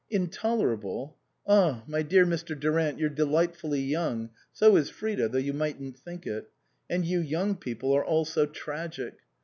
[0.09, 1.15] "Intolerable?
[1.45, 2.59] Ah, my dear Mr.
[2.59, 6.49] Durant, you're delightfully young; so is Frida, though you mightn't think it;
[6.89, 9.19] and you young people are all so tragic.